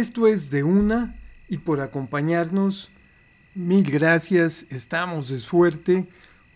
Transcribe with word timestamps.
Esto 0.00 0.26
es 0.26 0.50
de 0.50 0.62
una 0.62 1.14
y 1.46 1.58
por 1.58 1.82
acompañarnos, 1.82 2.88
mil 3.54 3.82
gracias, 3.82 4.64
estamos 4.70 5.28
de 5.28 5.38
suerte. 5.38 6.08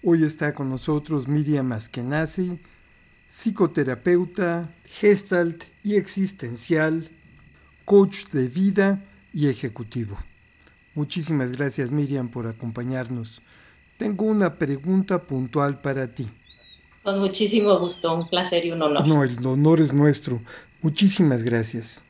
Hoy 0.03 0.25
está 0.25 0.55
con 0.55 0.71
nosotros 0.71 1.29
Miriam 1.29 1.71
Askenazi, 1.73 2.59
psicoterapeuta, 3.29 4.71
gestalt 4.87 5.65
y 5.83 5.97
existencial, 5.97 7.11
coach 7.85 8.29
de 8.33 8.49
vida 8.49 9.05
y 9.35 9.49
ejecutivo. 9.49 10.17
Muchísimas 10.95 11.53
gracias 11.53 11.91
Miriam 11.91 12.31
por 12.31 12.47
acompañarnos. 12.47 13.43
Tengo 13.99 14.25
una 14.25 14.55
pregunta 14.55 15.21
puntual 15.21 15.83
para 15.83 16.07
ti. 16.15 16.31
Con 17.03 17.21
muchísimo 17.21 17.79
gusto, 17.79 18.15
un 18.15 18.27
placer 18.27 18.65
y 18.65 18.71
un 18.71 18.81
honor. 18.81 19.07
No, 19.07 19.23
el 19.23 19.37
honor 19.47 19.83
es 19.83 19.93
nuestro. 19.93 20.41
Muchísimas 20.81 21.43
gracias. 21.43 22.03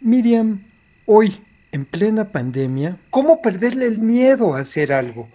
Miriam, 0.00 0.62
hoy, 1.06 1.36
en 1.72 1.84
plena 1.84 2.30
pandemia, 2.30 2.96
¿cómo 3.10 3.42
perderle 3.42 3.86
el 3.86 3.98
miedo 3.98 4.54
a 4.54 4.60
hacer 4.60 4.92
algo? 4.92 5.28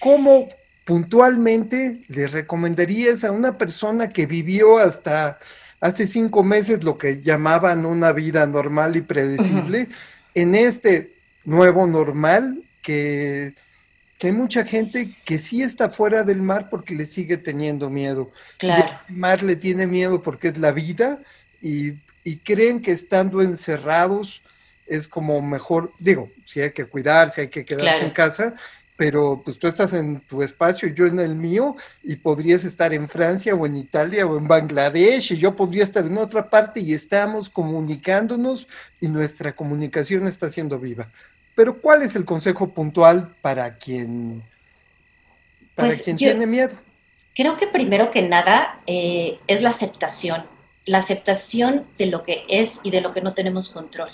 ¿Cómo 0.00 0.48
puntualmente 0.84 2.02
le 2.08 2.26
recomendarías 2.26 3.24
a 3.24 3.32
una 3.32 3.56
persona 3.56 4.08
que 4.08 4.26
vivió 4.26 4.78
hasta 4.78 5.38
hace 5.84 6.06
cinco 6.06 6.42
meses 6.42 6.82
lo 6.82 6.96
que 6.96 7.20
llamaban 7.20 7.84
una 7.84 8.12
vida 8.12 8.46
normal 8.46 8.96
y 8.96 9.02
predecible, 9.02 9.88
en 10.34 10.54
este 10.54 11.12
nuevo 11.44 11.86
normal 11.86 12.62
que, 12.80 13.54
hay 14.22 14.32
mucha 14.32 14.64
gente 14.64 15.14
que 15.26 15.36
sí 15.36 15.62
está 15.62 15.90
fuera 15.90 16.22
del 16.22 16.40
mar 16.40 16.70
porque 16.70 16.94
le 16.94 17.04
sigue 17.04 17.36
teniendo 17.36 17.90
miedo. 17.90 18.30
Claro. 18.56 18.98
El 19.06 19.16
mar 19.16 19.42
le 19.42 19.54
tiene 19.54 19.86
miedo 19.86 20.22
porque 20.22 20.48
es 20.48 20.56
la 20.56 20.72
vida 20.72 21.18
y, 21.64 22.36
creen 22.44 22.80
que 22.82 22.92
estando 22.92 23.42
encerrados 23.42 24.42
es 24.86 25.08
como 25.08 25.40
mejor, 25.40 25.92
digo, 25.98 26.30
si 26.44 26.60
hay 26.60 26.72
que 26.72 26.84
cuidarse, 26.84 27.42
hay 27.42 27.48
que 27.48 27.64
quedarse 27.64 28.04
en 28.04 28.10
casa, 28.10 28.54
pero 28.96 29.42
pues 29.44 29.58
tú 29.58 29.66
estás 29.66 29.92
en 29.92 30.20
tu 30.20 30.42
espacio 30.42 30.88
yo 30.88 31.06
en 31.06 31.18
el 31.18 31.34
mío 31.34 31.74
y 32.02 32.16
podrías 32.16 32.64
estar 32.64 32.92
en 32.92 33.08
Francia 33.08 33.54
o 33.54 33.66
en 33.66 33.76
Italia 33.76 34.26
o 34.26 34.38
en 34.38 34.46
Bangladesh 34.46 35.32
y 35.32 35.38
yo 35.38 35.56
podría 35.56 35.82
estar 35.82 36.06
en 36.06 36.16
otra 36.18 36.48
parte 36.48 36.80
y 36.80 36.92
estamos 36.92 37.48
comunicándonos 37.48 38.68
y 39.00 39.08
nuestra 39.08 39.56
comunicación 39.56 40.28
está 40.28 40.48
siendo 40.48 40.78
viva. 40.78 41.10
Pero 41.54 41.80
¿cuál 41.80 42.02
es 42.02 42.14
el 42.14 42.24
consejo 42.24 42.68
puntual 42.72 43.34
para 43.40 43.76
quien, 43.78 44.42
para 45.74 45.88
pues 45.88 46.02
quien 46.02 46.16
tiene 46.16 46.46
miedo? 46.46 46.74
Creo 47.34 47.56
que 47.56 47.66
primero 47.66 48.10
que 48.10 48.22
nada 48.22 48.80
eh, 48.86 49.38
es 49.48 49.60
la 49.60 49.70
aceptación, 49.70 50.44
la 50.86 50.98
aceptación 50.98 51.86
de 51.98 52.06
lo 52.06 52.22
que 52.22 52.44
es 52.48 52.80
y 52.82 52.90
de 52.90 53.00
lo 53.00 53.12
que 53.12 53.20
no 53.20 53.32
tenemos 53.32 53.68
control. 53.68 54.10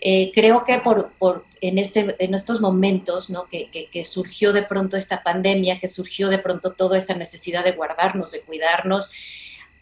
Eh, 0.00 0.32
creo 0.34 0.64
que 0.64 0.78
por, 0.78 1.12
por, 1.18 1.46
en, 1.60 1.78
este, 1.78 2.14
en 2.18 2.34
estos 2.34 2.60
momentos 2.60 3.30
¿no? 3.30 3.46
que, 3.46 3.70
que, 3.70 4.04
surgió 4.04 4.52
de 4.52 4.62
pronto 4.62 4.96
esta 4.96 5.22
pandemia, 5.22 5.80
que 5.80 5.88
surgió 5.88 6.28
de 6.28 6.38
pronto 6.38 6.72
toda 6.72 6.98
esta 6.98 7.14
necesidad 7.14 7.64
de 7.64 7.72
guardarnos, 7.72 8.32
de 8.32 8.42
cuidarnos, 8.42 9.10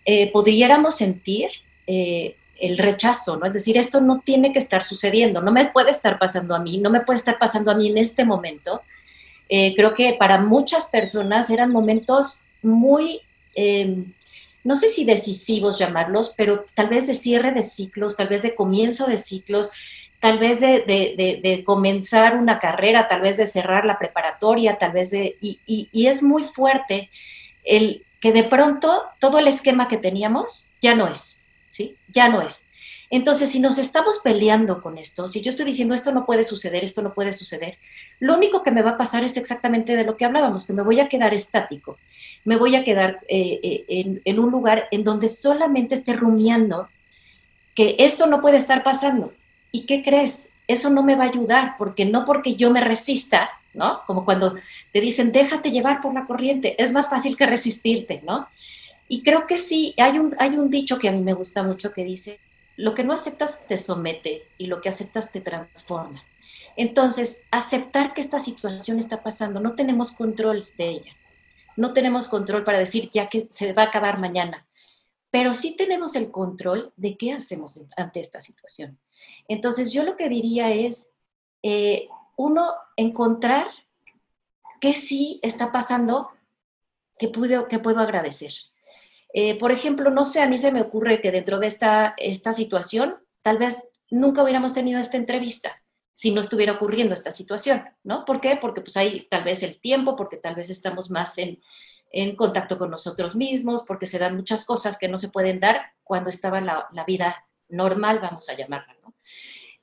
eh, 0.04 0.30
pudiéramos 0.30 0.96
sentir 0.96 1.50
eh, 1.88 2.36
el 2.60 2.78
rechazo, 2.78 3.36
¿no? 3.36 3.46
Es 3.46 3.52
decir, 3.52 3.76
esto 3.76 4.00
no 4.00 4.20
tiene 4.20 4.52
que 4.52 4.60
estar 4.60 4.84
sucediendo, 4.84 5.40
no 5.40 5.50
me 5.50 5.66
puede 5.66 5.90
estar 5.90 6.20
pasando 6.20 6.54
a 6.54 6.60
mí, 6.60 6.78
no 6.78 6.90
me 6.90 7.00
puede 7.00 7.18
estar 7.18 7.36
pasando 7.36 7.72
a 7.72 7.74
mí 7.74 7.88
en 7.88 7.98
este 7.98 8.24
momento. 8.24 8.82
creo 9.48 9.94
que 9.94 10.14
para 10.14 10.40
muchas 10.40 10.86
personas 10.86 11.50
eran 11.50 11.72
momentos 11.72 12.44
muy 12.62 13.22
no 14.64 14.76
sé 14.76 14.88
si 14.88 15.04
decisivos 15.04 15.78
llamarlos, 15.78 16.34
pero 16.36 16.64
tal 16.74 16.88
vez 16.88 17.06
de 17.06 17.14
cierre 17.14 17.52
de 17.52 17.62
ciclos, 17.62 18.16
tal 18.16 18.28
vez 18.28 18.42
de 18.42 18.54
comienzo 18.54 19.06
de 19.06 19.18
ciclos, 19.18 19.70
tal 20.20 20.38
vez 20.38 20.60
de, 20.60 21.62
comenzar 21.66 22.36
una 22.36 22.60
carrera, 22.60 23.08
tal 23.08 23.22
vez 23.22 23.38
de 23.38 23.46
cerrar 23.46 23.84
la 23.84 23.98
preparatoria, 23.98 24.78
tal 24.78 24.92
vez 24.92 25.10
de... 25.10 25.36
Y, 25.40 26.06
es 26.06 26.22
muy 26.22 26.44
fuerte 26.44 27.10
el 27.64 28.04
que 28.20 28.32
de 28.32 28.44
pronto 28.44 29.02
todo 29.18 29.40
el 29.40 29.48
esquema 29.48 29.88
que 29.88 29.96
teníamos 29.96 30.72
ya 30.80 30.94
no 30.94 31.08
es, 31.08 31.42
¿sí? 31.68 31.96
Ya 32.06 32.28
no 32.28 32.40
es. 32.40 32.64
Entonces, 33.12 33.50
si 33.50 33.60
nos 33.60 33.78
estamos 33.78 34.18
peleando 34.24 34.82
con 34.82 34.98
esto, 34.98 35.28
si 35.28 35.40
yo 35.40 35.50
estoy 35.50 35.66
diciendo 35.66 35.94
esto 35.94 36.10
no 36.10 36.26
puede 36.26 36.42
suceder, 36.42 36.82
esto 36.82 37.00
no 37.00 37.14
puede 37.14 37.32
suceder, 37.32 37.78
lo 38.18 38.34
único 38.34 38.64
que 38.64 38.72
me 38.72 38.82
va 38.82 38.90
a 38.90 38.98
pasar 38.98 39.22
es 39.22 39.36
exactamente 39.36 39.94
de 39.94 40.02
lo 40.02 40.16
que 40.16 40.24
hablábamos, 40.24 40.66
que 40.66 40.72
me 40.72 40.82
voy 40.82 40.98
a 40.98 41.08
quedar 41.08 41.32
estático, 41.32 41.98
me 42.44 42.56
voy 42.56 42.74
a 42.74 42.82
quedar 42.82 43.20
eh, 43.28 43.60
eh, 43.62 43.84
en, 43.86 44.22
en 44.24 44.38
un 44.40 44.50
lugar 44.50 44.88
en 44.90 45.04
donde 45.04 45.28
solamente 45.28 45.94
esté 45.94 46.14
rumiando 46.14 46.88
que 47.76 47.94
esto 48.00 48.26
no 48.26 48.40
puede 48.40 48.56
estar 48.56 48.82
pasando, 48.82 49.32
¿Y 49.72 49.86
qué 49.86 50.02
crees? 50.02 50.50
Eso 50.68 50.90
no 50.90 51.02
me 51.02 51.16
va 51.16 51.24
a 51.24 51.28
ayudar, 51.28 51.74
porque 51.78 52.04
no 52.04 52.24
porque 52.26 52.54
yo 52.54 52.70
me 52.70 52.82
resista, 52.82 53.50
¿no? 53.72 54.02
Como 54.06 54.24
cuando 54.24 54.54
te 54.92 55.00
dicen, 55.00 55.32
déjate 55.32 55.70
llevar 55.70 56.02
por 56.02 56.12
la 56.12 56.26
corriente, 56.26 56.80
es 56.80 56.92
más 56.92 57.08
fácil 57.08 57.36
que 57.36 57.46
resistirte, 57.46 58.22
¿no? 58.24 58.46
Y 59.08 59.22
creo 59.22 59.46
que 59.46 59.58
sí, 59.58 59.94
hay 59.96 60.18
un, 60.18 60.36
hay 60.38 60.50
un 60.50 60.70
dicho 60.70 60.98
que 60.98 61.08
a 61.08 61.12
mí 61.12 61.22
me 61.22 61.32
gusta 61.32 61.62
mucho 61.62 61.92
que 61.92 62.04
dice, 62.04 62.38
lo 62.76 62.94
que 62.94 63.04
no 63.04 63.12
aceptas 63.12 63.66
te 63.66 63.76
somete 63.76 64.48
y 64.58 64.66
lo 64.66 64.80
que 64.80 64.88
aceptas 64.88 65.32
te 65.32 65.40
transforma. 65.40 66.22
Entonces, 66.76 67.42
aceptar 67.50 68.14
que 68.14 68.20
esta 68.20 68.38
situación 68.38 68.98
está 68.98 69.22
pasando, 69.22 69.60
no 69.60 69.74
tenemos 69.74 70.12
control 70.12 70.68
de 70.78 70.88
ella. 70.88 71.16
No 71.76 71.92
tenemos 71.92 72.28
control 72.28 72.64
para 72.64 72.78
decir 72.78 73.08
ya 73.10 73.28
que 73.28 73.48
se 73.50 73.72
va 73.72 73.82
a 73.82 73.86
acabar 73.86 74.18
mañana, 74.18 74.66
pero 75.30 75.54
sí 75.54 75.76
tenemos 75.76 76.14
el 76.14 76.30
control 76.30 76.92
de 76.96 77.16
qué 77.16 77.32
hacemos 77.32 77.80
ante 77.96 78.20
esta 78.20 78.42
situación. 78.42 78.98
Entonces 79.48 79.92
yo 79.92 80.04
lo 80.04 80.16
que 80.16 80.28
diría 80.28 80.70
es, 80.72 81.12
eh, 81.62 82.08
uno, 82.36 82.72
encontrar 82.96 83.66
qué 84.80 84.94
sí 84.94 85.40
está 85.42 85.72
pasando 85.72 86.30
que, 87.18 87.28
puedo, 87.28 87.68
que 87.68 87.78
puedo 87.78 88.00
agradecer. 88.00 88.52
Eh, 89.32 89.58
por 89.58 89.72
ejemplo, 89.72 90.10
no 90.10 90.24
sé, 90.24 90.40
a 90.40 90.48
mí 90.48 90.58
se 90.58 90.72
me 90.72 90.82
ocurre 90.82 91.20
que 91.20 91.30
dentro 91.30 91.58
de 91.58 91.66
esta, 91.66 92.14
esta 92.18 92.52
situación, 92.52 93.16
tal 93.42 93.58
vez 93.58 93.90
nunca 94.10 94.42
hubiéramos 94.42 94.74
tenido 94.74 95.00
esta 95.00 95.16
entrevista 95.16 95.82
si 96.14 96.30
no 96.30 96.40
estuviera 96.40 96.74
ocurriendo 96.74 97.14
esta 97.14 97.32
situación, 97.32 97.84
¿no? 98.04 98.24
¿Por 98.24 98.40
qué? 98.40 98.56
Porque 98.56 98.80
pues 98.80 98.96
hay 98.96 99.26
tal 99.28 99.44
vez 99.44 99.62
el 99.62 99.80
tiempo, 99.80 100.14
porque 100.14 100.36
tal 100.36 100.54
vez 100.54 100.70
estamos 100.70 101.10
más 101.10 101.38
en, 101.38 101.60
en 102.10 102.36
contacto 102.36 102.78
con 102.78 102.90
nosotros 102.90 103.34
mismos, 103.34 103.82
porque 103.86 104.06
se 104.06 104.18
dan 104.18 104.36
muchas 104.36 104.64
cosas 104.64 104.98
que 104.98 105.08
no 105.08 105.18
se 105.18 105.30
pueden 105.30 105.58
dar 105.58 105.80
cuando 106.04 106.30
estaba 106.30 106.60
la, 106.60 106.86
vida 107.06 107.46
normal, 107.68 108.20
vamos 108.20 108.48
a 108.48 108.54
llamarla, 108.54 108.94
¿no? 109.02 109.14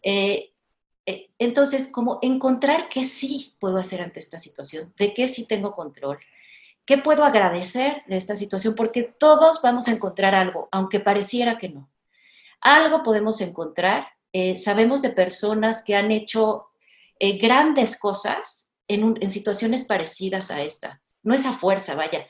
Eh, 0.04 0.54
eh, 1.06 1.30
entonces, 1.40 1.88
como 1.92 2.20
encontrar 2.22 2.88
qué 2.88 3.04
sí 3.04 3.56
puedo 3.60 3.78
hacer 3.78 4.02
ante 4.02 4.20
esta 4.20 4.40
situación, 4.40 4.94
de 4.98 5.14
qué 5.14 5.28
sí 5.28 5.48
tengo 5.48 5.72
control, 5.74 6.20
qué 6.90 6.98
puedo 6.98 7.24
agradecer 7.24 8.02
de 8.08 8.18
esta 8.18 8.36
situación, 8.36 8.74
porque 8.74 9.04
todos 9.04 9.62
vamos 9.62 9.88
a 9.88 9.92
encontrar 9.92 10.34
algo, 10.34 10.68
aunque 10.72 11.00
pareciera 11.00 11.60
que 11.60 11.70
no. 11.70 11.88
Algo 12.62 13.04
podemos 13.04 13.42
encontrar. 13.42 14.08
Eh, 14.34 14.56
sabemos 14.56 15.04
de 15.04 15.12
personas 15.12 15.84
que 15.84 15.96
han 15.96 16.12
hecho 16.12 16.66
grandes 17.40 17.96
cosas 17.96 18.72
en, 18.88 19.16
en 19.22 19.30
situaciones 19.30 19.86
parecidas 19.86 20.50
a 20.50 20.64
esta. 20.64 21.00
No 21.22 21.36
es 21.36 21.46
a 21.46 21.54
fuerza, 21.54 21.94
vaya. 21.94 22.26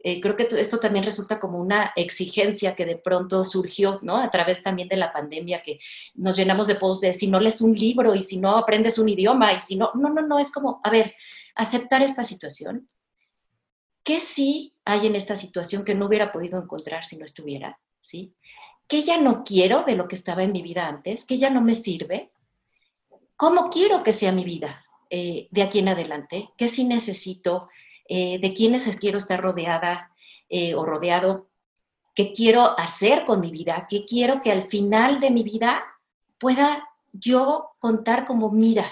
Eh, 0.00 0.22
creo 0.22 0.36
que 0.36 0.48
esto 0.58 0.78
también 0.78 1.04
resulta 1.04 1.38
como 1.38 1.58
una 1.58 1.92
exigencia 1.94 2.74
que 2.74 2.86
de 2.86 2.96
pronto 2.96 3.44
surgió, 3.44 3.98
¿no? 4.00 4.16
A 4.16 4.30
través 4.30 4.62
también 4.62 4.88
de 4.88 4.96
la 4.96 5.12
pandemia, 5.12 5.62
que 5.62 5.80
nos 6.14 6.34
llenamos 6.34 6.66
de 6.66 6.76
posts 6.76 7.02
de 7.02 7.12
si 7.12 7.26
no 7.26 7.40
lees 7.40 7.60
un 7.60 7.74
libro 7.74 8.14
y 8.14 8.22
si 8.22 8.38
no 8.38 8.56
aprendes 8.56 8.96
un 8.98 9.10
idioma 9.10 9.52
y 9.52 9.60
si 9.60 9.76
no, 9.76 9.90
no, 9.94 10.08
no, 10.08 10.22
no, 10.22 10.38
es 10.38 10.50
como, 10.50 10.80
a 10.82 10.90
ver, 10.90 11.14
aceptar 11.54 12.00
esta 12.00 12.24
situación. 12.24 12.88
¿Qué 14.08 14.20
sí 14.20 14.72
hay 14.86 15.06
en 15.06 15.16
esta 15.16 15.36
situación 15.36 15.84
que 15.84 15.94
no 15.94 16.06
hubiera 16.06 16.32
podido 16.32 16.58
encontrar 16.58 17.04
si 17.04 17.18
no 17.18 17.26
estuviera? 17.26 17.78
¿Sí? 18.00 18.32
¿Qué 18.86 19.02
ya 19.02 19.20
no 19.20 19.44
quiero 19.44 19.82
de 19.82 19.96
lo 19.96 20.08
que 20.08 20.14
estaba 20.14 20.42
en 20.42 20.52
mi 20.52 20.62
vida 20.62 20.88
antes? 20.88 21.26
¿Qué 21.26 21.36
ya 21.36 21.50
no 21.50 21.60
me 21.60 21.74
sirve? 21.74 22.30
¿Cómo 23.36 23.68
quiero 23.68 24.02
que 24.02 24.14
sea 24.14 24.32
mi 24.32 24.44
vida 24.44 24.82
eh, 25.10 25.48
de 25.50 25.60
aquí 25.60 25.80
en 25.80 25.90
adelante? 25.90 26.48
¿Qué 26.56 26.68
sí 26.68 26.84
necesito? 26.84 27.68
Eh, 28.08 28.38
de 28.38 28.54
quiénes 28.54 28.86
quiero 28.96 29.18
estar 29.18 29.42
rodeada 29.42 30.10
eh, 30.48 30.74
o 30.74 30.86
rodeado, 30.86 31.50
qué 32.14 32.32
quiero 32.32 32.78
hacer 32.80 33.26
con 33.26 33.42
mi 33.42 33.50
vida, 33.50 33.88
qué 33.90 34.06
quiero 34.06 34.40
que 34.40 34.50
al 34.50 34.70
final 34.70 35.20
de 35.20 35.30
mi 35.30 35.42
vida 35.42 35.84
pueda 36.38 36.88
yo 37.12 37.72
contar 37.78 38.24
como, 38.24 38.50
mira, 38.50 38.90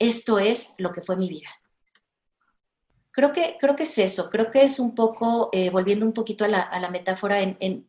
esto 0.00 0.40
es 0.40 0.74
lo 0.78 0.90
que 0.90 1.02
fue 1.02 1.16
mi 1.16 1.28
vida. 1.28 1.61
Creo 3.12 3.32
que, 3.32 3.56
creo 3.60 3.76
que 3.76 3.82
es 3.82 3.98
eso, 3.98 4.30
creo 4.30 4.50
que 4.50 4.62
es 4.64 4.78
un 4.78 4.94
poco, 4.94 5.50
eh, 5.52 5.68
volviendo 5.70 6.06
un 6.06 6.14
poquito 6.14 6.44
a 6.44 6.48
la, 6.48 6.90
metáfora, 6.90 7.40
en, 7.40 7.56
en, 7.60 7.86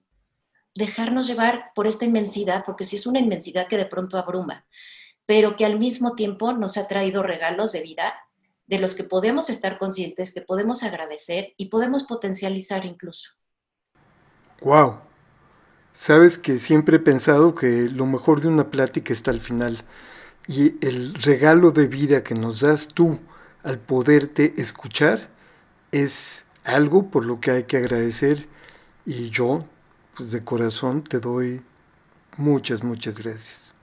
dejarnos 0.75 1.27
llevar 1.27 1.71
por 1.73 1.87
esta 1.87 2.03
inmensidad, 2.03 2.63
porque 2.65 2.83
si 2.83 2.97
es 2.97 3.07
una 3.07 3.19
inmensidad 3.19 3.67
que 3.67 3.77
de 3.77 3.85
pronto 3.85 4.17
abruma, 4.17 4.65
pero 5.25 5.55
que 5.55 5.65
al 5.65 5.79
mismo 5.79 6.13
tiempo 6.13 6.51
nos 6.51 6.77
ha 6.77 6.87
traído 6.87 7.23
regalos 7.23 7.71
de 7.71 7.81
vida 7.81 8.13
de 8.67 8.79
los 8.79 8.95
que 8.95 9.03
podemos 9.03 9.49
estar 9.49 9.77
conscientes, 9.77 10.33
que 10.33 10.41
podemos 10.41 10.83
agradecer 10.83 11.53
y 11.57 11.67
podemos 11.67 12.03
potencializar 12.03 12.85
incluso. 12.85 13.31
¡Wow! 14.61 14.99
Sabes 15.93 16.37
que 16.37 16.57
siempre 16.57 16.97
he 16.97 16.99
pensado 16.99 17.55
que 17.55 17.89
lo 17.89 18.05
mejor 18.05 18.41
de 18.41 18.47
una 18.47 18.71
plática 18.71 19.13
está 19.13 19.31
al 19.31 19.41
final 19.41 19.77
y 20.47 20.73
el 20.85 21.13
regalo 21.13 21.71
de 21.71 21.87
vida 21.87 22.23
que 22.23 22.33
nos 22.33 22.61
das 22.61 22.87
tú 22.87 23.19
al 23.63 23.80
poderte 23.80 24.54
escuchar 24.57 25.30
es 25.92 26.45
algo 26.63 27.10
por 27.10 27.25
lo 27.25 27.39
que 27.39 27.51
hay 27.51 27.63
que 27.63 27.77
agradecer 27.77 28.48
y 29.06 29.30
yo, 29.30 29.65
pues 30.15 30.31
de 30.31 30.44
corazón, 30.44 31.04
te 31.04 31.19
doy 31.19 31.62
muchas, 32.38 32.83
muchas 32.83 33.21
gracias. 33.21 33.75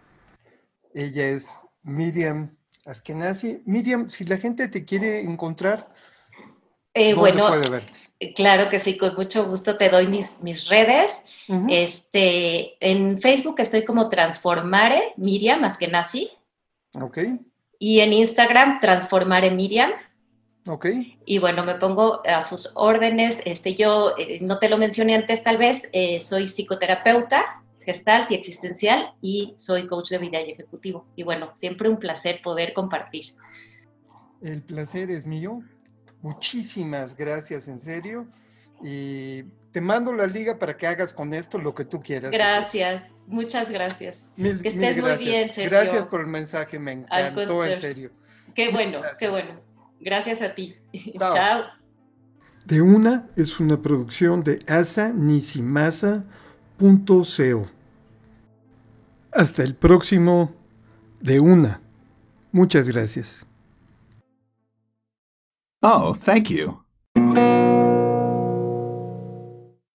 Ella 0.95 1.29
es 1.29 1.49
Miriam 1.83 2.57
Askenazi. 2.85 3.63
Miriam, 3.65 4.11
si 4.11 4.25
la 4.25 4.39
gente 4.39 4.69
te 4.69 4.85
quiere 4.85 5.21
encontrar, 5.21 5.93
eh, 6.93 7.15
bueno, 7.15 7.49
claro 8.35 8.69
que 8.69 8.81
sí, 8.81 8.97
con 8.97 9.15
mucho 9.15 9.47
gusto 9.47 9.77
te 9.77 9.89
doy 9.89 10.09
mis, 10.09 10.41
mis 10.41 10.69
redes. 10.69 11.23
este, 11.69 12.77
en 12.81 13.21
Facebook 13.21 13.61
estoy 13.61 13.85
como 13.85 14.09
Transformare 14.09 15.15
Miriam 15.17 15.63
Askenazi. 15.65 16.31
Ok. 16.95 17.19
Y 17.81 17.99
en 17.99 18.13
Instagram, 18.13 18.79
Transformare 18.81 19.51
Miriam. 19.51 19.91
Ok. 20.69 20.87
Y 21.25 21.39
bueno, 21.41 21.65
me 21.65 21.75
pongo 21.75 22.23
a 22.25 22.43
sus 22.43 22.71
órdenes. 22.75 23.41
Este, 23.45 23.75
yo 23.75 24.15
eh, 24.17 24.39
no 24.41 24.61
te 24.61 24.69
lo 24.69 24.79
mencioné 24.79 25.17
antes, 25.17 25.43
tal 25.43 25.57
vez, 25.57 25.89
eh, 25.93 26.21
soy 26.21 26.47
psicoterapeuta 26.47 27.61
gestalt 27.81 28.31
y 28.31 28.35
existencial 28.35 29.15
y 29.21 29.55
soy 29.57 29.87
coach 29.87 30.11
de 30.11 30.19
vida 30.19 30.41
y 30.41 30.53
ejecutivo. 30.53 31.07
Y 31.17 31.23
bueno, 31.23 31.53
siempre 31.57 31.89
un 31.89 31.99
placer 31.99 32.41
poder 32.43 32.73
compartir. 32.73 33.35
El 34.43 34.63
placer 34.63 35.11
es 35.11 35.27
mío. 35.27 35.63
Muchísimas 36.23 37.17
gracias, 37.17 37.69
en 37.69 37.81
serio. 37.81 38.27
Y 38.83 39.43
te 39.73 39.81
mando 39.81 40.13
la 40.13 40.27
liga 40.27 40.59
para 40.59 40.77
que 40.77 40.87
hagas 40.87 41.13
con 41.13 41.35
esto 41.35 41.59
lo 41.59 41.75
que 41.75 41.85
tú 41.85 42.01
quieras. 42.03 42.31
Gracias, 42.31 43.05
muchas 43.31 43.71
gracias. 43.71 44.29
que 44.37 44.69
estés 44.69 44.99
muy 44.99 45.17
bien, 45.17 45.51
Sergio. 45.53 45.71
Gracias 45.71 46.07
por 46.07 46.21
el 46.21 46.27
mensaje, 46.27 46.79
me 46.79 46.93
encantó, 46.93 47.65
en 47.65 47.81
serio. 47.81 48.11
Qué 48.55 48.71
bueno, 48.71 49.01
qué 49.19 49.29
bueno. 49.29 49.61
Gracias 50.01 50.43
a 50.43 50.55
ti. 50.55 50.77
Chao. 51.19 51.65
De 52.65 52.83
una 52.83 53.29
es 53.37 53.61
una 53.61 53.81
producción 53.81 54.43
de 54.43 54.59
asanisimasa.co. 54.67 57.67
Hasta 59.33 59.63
el 59.63 59.75
próximo 59.75 60.55
De 61.21 61.41
una. 61.41 61.81
Muchas 62.53 62.89
gracias. 62.89 63.47
Oh, 65.83 66.15
thank 66.15 66.49
you. 66.49 66.85